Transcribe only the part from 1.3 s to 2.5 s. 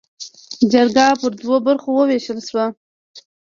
دوو برخو ووېشل